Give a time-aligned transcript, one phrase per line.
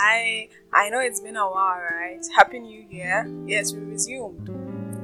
[0.00, 2.24] Hi, I know it's been a while, right?
[2.36, 3.26] Happy New Year.
[3.48, 4.48] Yes, we resumed.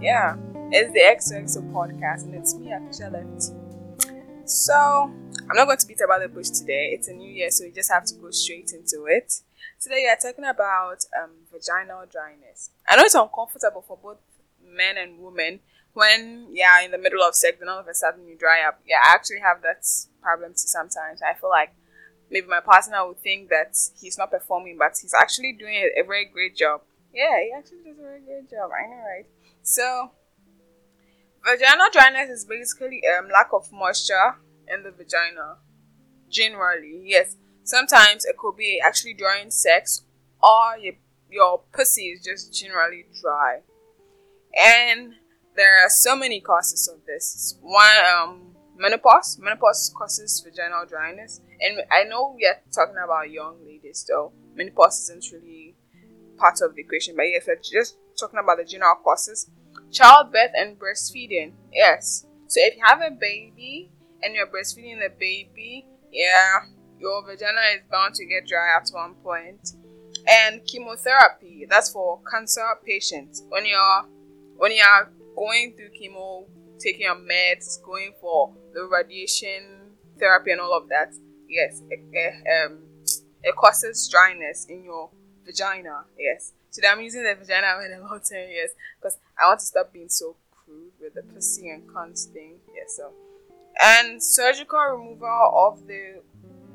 [0.01, 0.37] Yeah,
[0.71, 3.57] it's the XOXO podcast, and it's me, Akusha Lefty.
[4.45, 6.91] So, I'm not going to beat about the bush today.
[6.93, 9.41] It's a new year, so we just have to go straight into it.
[9.81, 12.71] Today, we are talking about um, vaginal dryness.
[12.89, 14.19] I know it's uncomfortable for both
[14.65, 15.59] men and women
[15.95, 18.79] when, yeah, in the middle of sex, and all of a sudden you dry up.
[18.87, 19.85] Yeah, I actually have that
[20.23, 21.21] problem too sometimes.
[21.21, 21.73] I feel like
[22.35, 26.05] maybe my partner would think that he's not performing, but he's actually doing a, a
[26.05, 26.83] very great job.
[27.15, 28.71] Yeah, he actually does a very great job.
[28.75, 29.27] I know, right?
[29.63, 30.11] So,
[31.45, 34.35] vaginal dryness is basically um, lack of moisture
[34.67, 35.59] in the vagina.
[36.29, 37.37] Generally, yes.
[37.63, 40.03] Sometimes it could be actually during sex,
[40.43, 40.95] or your,
[41.31, 43.61] your pussy is just generally dry.
[44.61, 45.15] And
[45.55, 47.57] there are so many causes of this.
[47.63, 49.39] One, um, menopause.
[49.41, 51.41] Menopause causes vaginal dryness.
[51.61, 54.33] And I know we are talking about young ladies, though.
[54.55, 55.77] Menopause isn't really
[56.37, 57.17] part of the equation.
[57.17, 59.51] But yes, we're just talking about the general causes.
[59.91, 61.53] Childbirth and breastfeeding.
[61.73, 62.27] Yes.
[62.47, 63.91] So if you have a baby
[64.23, 66.61] and you're breastfeeding the baby, yeah,
[66.99, 69.73] your vagina is bound to get dry at one point.
[70.27, 73.45] And chemotherapy, that's for cancer patients.
[73.49, 74.05] When you're
[74.57, 76.47] when you're going through chemo,
[76.85, 79.63] taking your meds, going for the radiation
[80.19, 81.15] therapy and all of that,
[81.49, 82.79] yes, it, it, um,
[83.43, 85.11] it causes dryness in your
[85.47, 86.05] vagina.
[86.19, 86.53] Yes.
[86.71, 90.09] Today I'm using the vagina with a lot yes, because I want to stop being
[90.09, 92.57] so crude with the pussy and cunt thing.
[92.75, 93.13] Yes, so
[93.83, 96.23] and surgical removal of the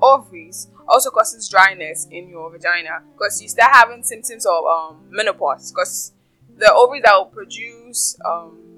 [0.02, 5.72] ovaries also causes dryness in your vagina because you start having symptoms of um, menopause
[5.72, 6.14] because
[6.58, 8.69] the ovaries that will produce um,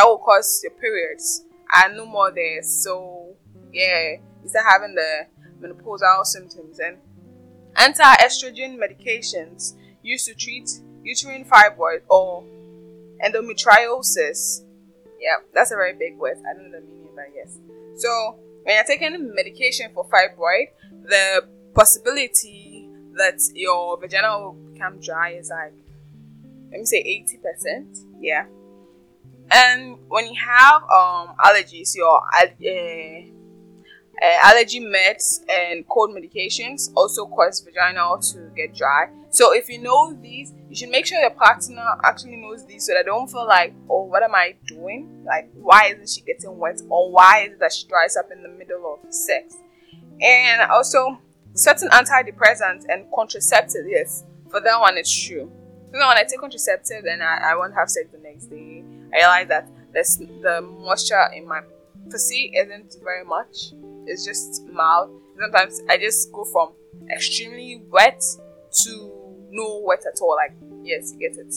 [0.00, 2.62] that will cause your periods and no more there.
[2.62, 3.34] So
[3.72, 5.26] yeah you start having the
[5.60, 6.96] menopausal symptoms and
[7.76, 10.70] anti-estrogen medications used to treat
[11.04, 12.42] uterine fibroid or
[13.24, 14.64] endometriosis.
[15.20, 16.38] Yeah that's a very big word.
[16.48, 17.58] I don't know the meaning but yes.
[17.96, 20.68] So when you're taking medication for fibroid
[21.04, 25.74] the possibility that your vagina will become dry is like
[26.70, 28.46] let me say 80% yeah
[29.50, 32.46] and when you have um allergies your uh,
[34.22, 39.08] uh, allergy meds and cold medications also cause vaginal to get dry.
[39.30, 42.92] So if you know these, you should make sure your partner actually knows these so
[42.94, 45.24] they don't feel like, oh, what am I doing?
[45.24, 46.80] Like, why isn't she getting wet?
[46.88, 49.56] Or why is it that she dries up in the middle of sex?
[50.20, 51.18] And also,
[51.54, 55.50] certain antidepressants and contraceptives, yes, for that one it's true.
[55.92, 58.69] So when I take contraceptive and I, I won't have sex the next day,
[59.12, 61.60] I realize that there's the moisture in my
[62.10, 63.72] pussy isn't very much
[64.06, 65.10] it's just mild.
[65.38, 66.72] Sometimes I just go from
[67.12, 68.22] extremely wet
[68.82, 70.36] to no wet at all.
[70.36, 71.54] Like, yes, you get it.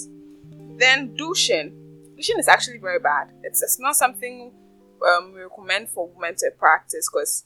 [0.78, 2.14] Then douching.
[2.16, 3.30] Douching is actually very bad.
[3.44, 4.52] It's, it's not something
[5.06, 7.44] um, we recommend for women to practice because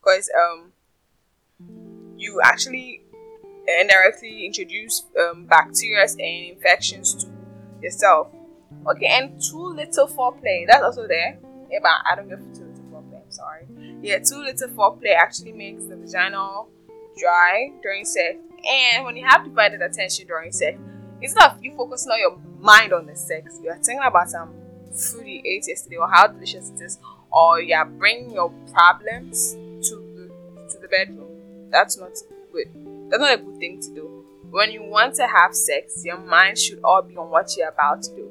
[0.00, 0.72] because um,
[2.16, 3.02] you actually
[3.80, 6.20] indirectly introduce um, bacteria and
[6.56, 7.30] infections to
[7.82, 8.28] yourself.
[8.86, 10.66] Okay, and too little foreplay.
[10.66, 11.38] That's also there.
[11.70, 13.22] Yeah, but I don't give too little foreplay.
[13.22, 13.66] I'm sorry.
[14.02, 16.62] Yeah, too little foreplay actually makes the vagina
[17.18, 18.38] dry during sex.
[18.68, 20.78] And when you have divided attention during sex,
[21.20, 23.58] it's not you focusing on your mind on the sex.
[23.62, 24.54] You are thinking about some
[24.92, 26.98] food you ate yesterday or how delicious it is,
[27.30, 31.68] or you are bringing your problems to the, to the bedroom.
[31.70, 32.12] That's not
[32.52, 32.68] good.
[33.10, 34.24] That's not a good thing to do.
[34.50, 38.02] When you want to have sex, your mind should all be on what you're about
[38.02, 38.29] to do.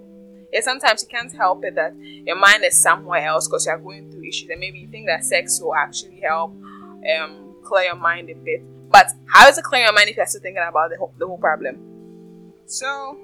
[0.51, 4.11] Yeah, sometimes you can't help it that your mind is somewhere else because you're going
[4.11, 8.29] through issues, and maybe you think that sex will actually help um, clear your mind
[8.29, 8.61] a bit.
[8.89, 11.27] But how is it clear your mind if you're still thinking about the whole, the
[11.27, 11.77] whole problem?
[12.65, 13.17] So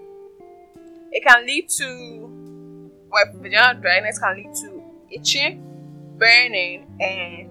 [1.11, 5.63] it can lead to well, vaginal dryness can lead to itching,
[6.17, 7.49] burning, and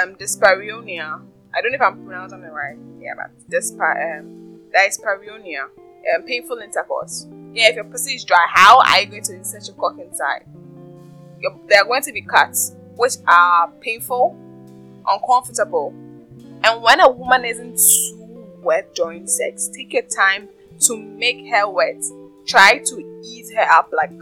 [0.00, 1.20] um, dyspareunia.
[1.54, 2.76] I don't know if I'm pronouncing it right.
[2.98, 8.80] Yeah, but dyspar um, dyspareunia, um, painful intercourse yeah, if your pussy is dry, how
[8.80, 10.44] are you going to insert your cock inside?
[11.40, 14.36] You're, there are going to be cuts, which are painful,
[15.06, 15.94] uncomfortable.
[16.62, 20.48] And when a woman isn't too wet during sex, take your time
[20.80, 22.02] to make her wet.
[22.46, 24.12] Try to ease her up, like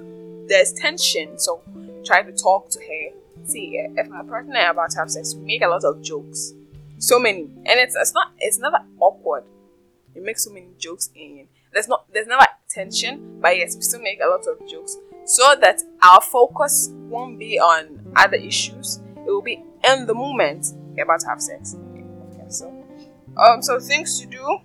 [0.48, 1.62] there's tension, so
[2.04, 3.44] try to talk to her.
[3.44, 6.02] See, if my partner and I about to have sex, we make a lot of
[6.02, 6.52] jokes,
[6.98, 9.44] so many, and it's it's not it's never awkward.
[10.14, 12.44] We make so many jokes and There's not there's never
[13.40, 17.58] but yes, we still make a lot of jokes so that our focus won't be
[17.58, 19.00] on other issues.
[19.16, 21.76] It will be in the moment you're about to have sex.
[21.76, 22.72] Okay, so
[23.36, 24.58] Um, so things to do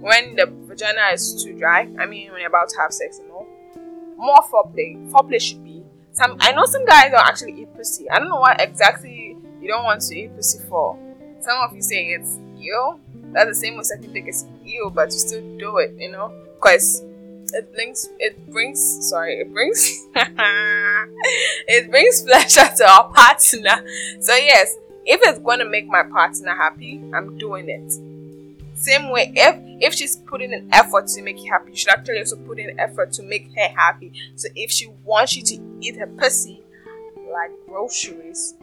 [0.00, 1.88] when the vagina is too dry.
[1.98, 3.46] I mean, when you're about to have sex, you know,
[4.16, 5.10] more foreplay.
[5.10, 5.82] Foreplay should be
[6.12, 6.36] some.
[6.40, 8.10] I know some guys don't actually eat pussy.
[8.10, 10.98] I don't know what exactly you don't want to eat pussy for.
[11.40, 13.00] Some of you say it's you.
[13.32, 14.24] That's the same with second dick.
[14.26, 17.02] It's you, but you still do it, you know, because
[17.54, 20.06] it brings it brings sorry it brings
[21.68, 23.84] it brings pleasure to our partner.
[24.20, 24.74] So yes,
[25.06, 27.92] if it's going to make my partner happy, I'm doing it.
[28.76, 32.18] Same way, if if she's putting an effort to make you happy, you should actually
[32.18, 34.12] also put in effort to make her happy.
[34.34, 36.62] So if she wants you to eat her pussy
[37.32, 38.54] like groceries,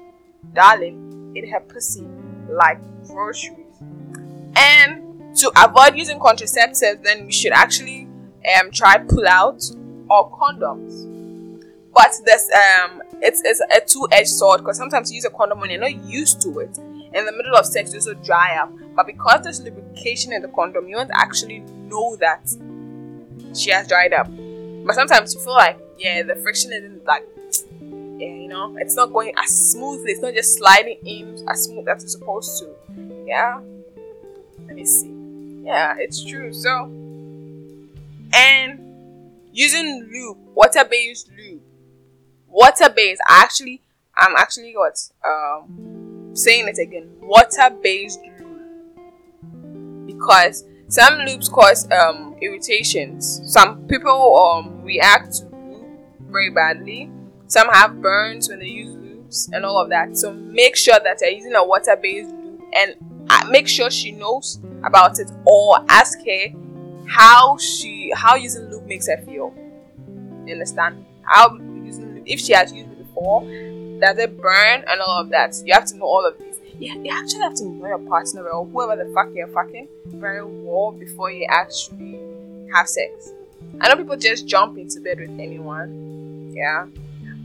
[0.54, 2.06] darling, eat her pussy
[2.50, 3.58] like groceries.
[4.56, 8.08] And to avoid using contraceptives, then you should actually
[8.58, 9.64] um try pull out
[10.10, 11.08] or condoms.
[11.94, 15.70] But there's um it's, it's a two-edged sword because sometimes you use a condom when
[15.70, 16.78] you're not used to it.
[17.14, 18.72] In the middle of sex, you also dry up.
[18.96, 22.50] But because there's lubrication in the condom, you won't actually know that
[23.54, 24.28] she has dried up.
[24.86, 27.24] But sometimes you feel like, yeah, the friction isn't like,
[28.18, 30.12] yeah, you know, it's not going as smoothly.
[30.12, 32.74] It's not just sliding in as smooth as it's supposed to.
[33.26, 33.60] Yeah.
[34.66, 35.14] Let me see.
[35.64, 36.54] Yeah, it's true.
[36.54, 36.90] So,
[38.34, 38.80] and
[39.52, 41.62] using lube, water-based lube.
[42.48, 43.82] Water based actually
[44.18, 47.10] i'm actually what um saying it again.
[47.22, 48.98] Water based lube.
[50.06, 53.42] Because some lubes cause um irritations.
[53.46, 56.00] Some people um react to lube
[56.30, 57.10] very badly.
[57.48, 60.18] Some have burns when they use lubes and all of that.
[60.18, 62.96] So make sure that you're using a water based lube and
[63.30, 66.48] uh, make sure she knows about it or ask her
[67.08, 69.54] how she how using lube makes her feel
[70.46, 73.42] you understand how using if she has used it before,
[74.00, 75.56] does it burn and all of that?
[75.66, 76.60] You have to know all of these.
[76.80, 80.44] Yeah, you actually have to know your partner or whoever the fuck you're fucking very
[80.44, 82.20] well before you actually
[82.74, 83.34] have sex.
[83.80, 86.88] I know people just jump into bed with anyone, yeah,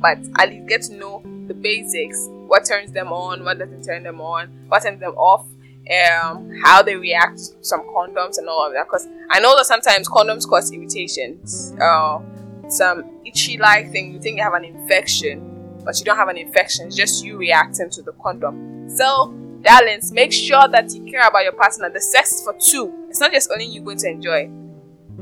[0.01, 4.03] but at least get to know the basics what turns them on, what doesn't turn
[4.03, 5.47] them on, what turns them off,
[5.91, 8.87] um, how they react to some condoms and all of that.
[8.87, 11.75] Because I know that sometimes condoms cause irritations.
[11.81, 12.21] Uh,
[12.69, 16.37] some itchy like thing, you think you have an infection, but you don't have an
[16.37, 18.89] infection, it's just you reacting to the condom.
[18.91, 21.91] So, darlings, make sure that you care about your partner.
[21.91, 24.51] The sex is for two, it's not just only you going to enjoy.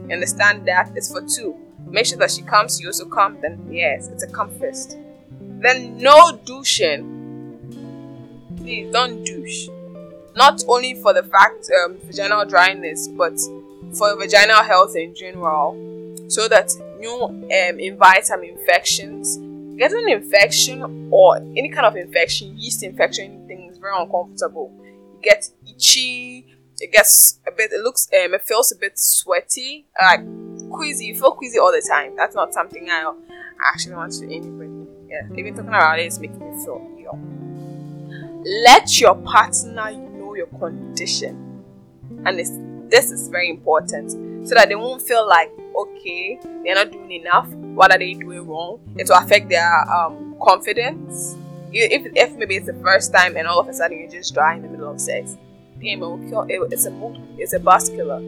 [0.09, 0.93] You understand that?
[0.95, 1.55] It's for two.
[1.87, 4.97] Make sure that she comes, you also come, then yes, it's a come first.
[5.41, 7.13] Then, no douching.
[8.57, 9.69] Please don't douche.
[10.37, 13.39] Not only for the fact um, vaginal dryness, but
[13.97, 15.75] for vaginal health in general,
[16.29, 16.71] so that
[17.01, 19.37] you um, invite some infections.
[19.79, 24.73] Getting an infection or any kind of infection, yeast infection, anything is very uncomfortable.
[24.85, 26.47] You get itchy,
[26.81, 30.21] it gets a bit, it looks, um, it feels a bit sweaty, like
[30.71, 31.07] queasy.
[31.07, 32.17] You feel queasy all the time.
[32.17, 33.13] That's not something I
[33.73, 34.87] actually want to anybody.
[35.09, 37.19] Yeah, even talking about it is making me feel ill.
[38.63, 39.91] Let your partner
[40.37, 41.63] your condition,
[42.25, 44.11] and this is very important
[44.47, 47.49] so that they won't feel like okay, they're not doing enough.
[47.49, 48.81] What are they doing wrong?
[48.97, 51.37] It will affect their um, confidence.
[51.73, 54.55] If, if maybe it's the first time and all of a sudden you're just dry
[54.55, 55.37] in the middle of sex,
[55.81, 56.43] damn, will kill.
[56.43, 57.15] It, it's a.
[57.37, 58.23] It's a bus killer.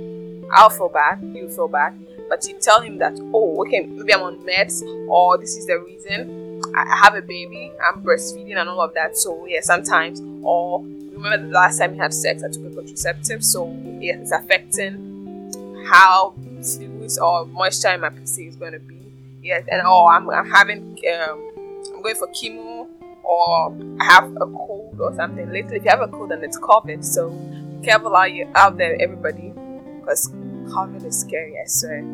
[0.53, 1.23] I'll feel bad.
[1.23, 1.95] You feel bad.
[2.29, 5.79] But you tell him that, oh, okay, maybe I'm on meds, or this is the
[5.79, 6.61] reason.
[6.75, 7.71] I have a baby.
[7.87, 9.17] I'm breastfeeding and all of that.
[9.17, 10.21] So yeah, sometimes.
[10.43, 10.85] Or
[11.17, 13.45] remember the last time you had sex, I took a contraceptive.
[13.45, 18.95] So it's affecting how fluids or moisture in my pussy is going to be.
[19.43, 21.53] Yes, and oh, I'm, I'm having, um,
[21.95, 22.89] I'm going for chemo
[23.23, 25.51] or I have a cold or something.
[25.51, 27.05] Later, if you have a cold, then it's COVID.
[27.05, 29.53] So be careful out, you, out there, everybody,
[30.01, 32.05] because COVID is scary, I swear.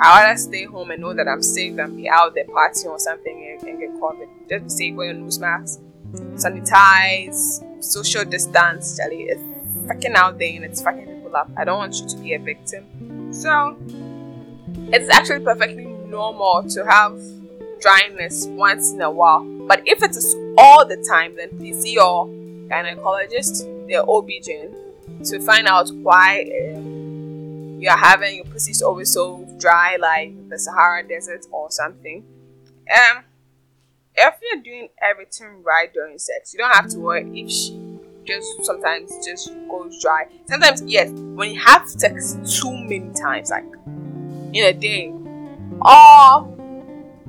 [0.00, 2.98] I rather stay home and know that I'm safe than be out there partying or
[2.98, 4.28] something and, and get COVID.
[4.48, 5.80] Just be safe, wear your nose mask,
[6.34, 8.98] sanitize, social distance.
[8.98, 9.42] Charlie, it's
[9.86, 11.50] fucking out there and it's fucking people up.
[11.56, 13.32] I don't want you to be a victim.
[13.32, 13.76] So
[14.92, 17.18] it's actually perfectly normal to have
[17.80, 19.44] dryness once in a while.
[19.66, 25.40] But if it is all the time, then please see your gynecologist, their OB-GYN, to
[25.40, 26.42] find out why
[26.74, 31.70] um, you are having your pussy is always so dry, like the Sahara Desert or
[31.70, 32.24] something.
[32.90, 33.24] Um,
[34.14, 38.64] if you're doing everything right during sex, you don't have to worry if she just
[38.64, 40.26] sometimes just goes dry.
[40.48, 43.64] Sometimes, yes, when you have sex too many times, like
[44.52, 45.08] in a day
[45.80, 46.48] or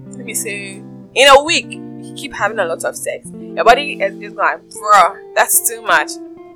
[0.07, 0.73] let me say
[1.15, 4.61] in a week you keep having a lot of sex your body is just like
[4.69, 6.11] bruh, that's too much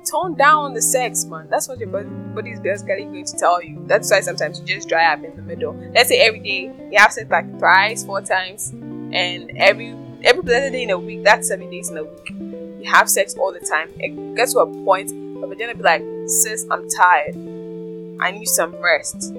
[0.08, 1.48] tone down the sex, man.
[1.50, 3.84] That's what your body is basically going to tell you.
[3.86, 5.74] That's why sometimes you just dry up in the middle.
[5.94, 9.94] Let's say every day you have sex like thrice, four times, and every
[10.24, 12.30] every blessed day in a week, that's seven days in a week.
[12.82, 13.90] You have sex all the time.
[13.98, 17.34] It gets to a point where you're gonna be like, sis, I'm tired.
[18.20, 19.32] I need some rest.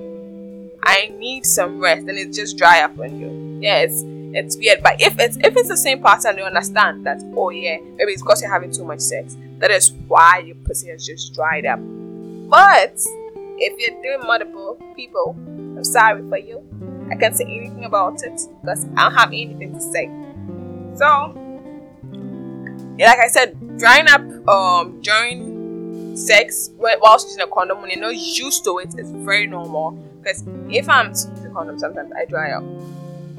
[0.84, 3.60] I need some rest, and it just dry up on you.
[3.62, 4.82] Yeah, it's it's weird.
[4.82, 8.22] But if it's if it's the same pattern, you understand that oh yeah, maybe it's
[8.22, 9.36] because you're having too much sex.
[9.60, 11.80] That is why your pussy has just dried up.
[12.50, 12.98] But
[13.58, 16.64] if you're doing multiple people, I'm sorry for you.
[17.12, 20.10] I can't say anything about it because I don't have anything to say.
[20.96, 21.34] So,
[23.00, 28.16] like I said, drying up um during sex whilst using a condom when you're not
[28.16, 29.92] used to it is very normal.
[30.22, 32.64] Because if I'm to use a condom, sometimes I dry up.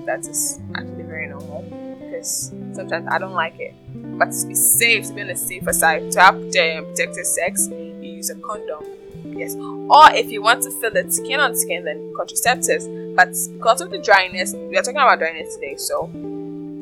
[0.06, 1.62] That is actually very normal
[2.00, 3.74] because sometimes I don't like it.
[4.18, 7.94] But to be safe, to be on the safer side, to have protected sex, you
[8.02, 8.84] use a condom.
[9.24, 9.54] Yes.
[9.54, 13.14] Or if you want to fill it skin on skin, then contraceptives.
[13.14, 16.10] But because of the dryness, we are talking about dryness today, so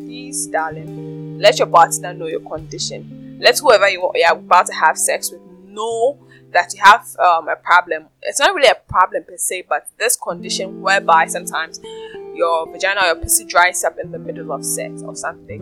[0.09, 3.38] please, darling, let your partner know your condition.
[3.43, 6.19] Let whoever you are about to have sex with know
[6.50, 8.07] that you have um, a problem.
[8.23, 11.79] It's not really a problem per se, but this condition whereby sometimes
[12.35, 15.61] your vagina or your pussy dries up in the middle of sex or something.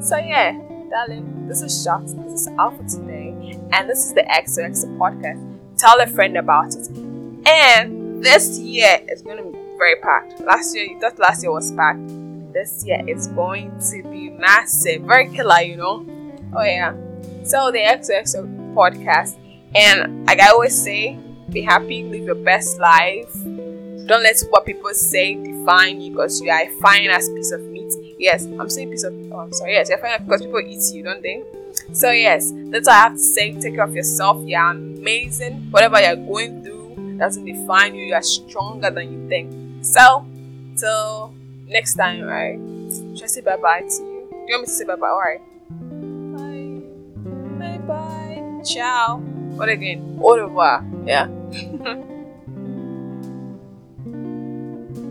[0.00, 0.52] So yeah,
[0.88, 2.06] darling, this is Shot.
[2.06, 5.42] This is Alpha today, and this is the XOX podcast.
[5.78, 6.88] Tell a friend about it.
[7.44, 10.40] And this year is going to be very packed.
[10.42, 12.23] Last year, you thought last year was packed.
[12.54, 16.06] This year is going to be massive, very killer, you know.
[16.56, 16.94] Oh yeah.
[17.42, 18.34] So the XOX
[18.74, 19.36] podcast,
[19.74, 21.18] and like I always say,
[21.50, 23.34] be happy, live your best life
[24.06, 27.62] don't let what people say define you because you are a fine as piece of
[27.62, 27.92] meat.
[28.18, 29.14] Yes, I'm saying piece of.
[29.32, 29.72] Oh, I'm sorry.
[29.72, 31.42] Yes, you're fine because people eat you, don't they?
[31.92, 33.52] So yes, that's all I have to say.
[33.52, 34.46] Take care of yourself.
[34.46, 35.70] You're amazing.
[35.70, 38.04] Whatever you're going through doesn't define you.
[38.04, 39.84] You are stronger than you think.
[39.84, 40.26] So,
[40.76, 41.34] till
[41.66, 42.58] next time, right?
[43.14, 44.28] Should I say bye bye to you?
[44.30, 45.08] Do you want me to say bye bye?
[45.08, 45.42] Alright.
[46.36, 46.82] Bye.
[47.58, 48.62] Bye bye.
[48.64, 49.18] Ciao.
[49.56, 50.18] What again?
[50.20, 50.84] Au revoir.
[51.04, 51.28] Yeah.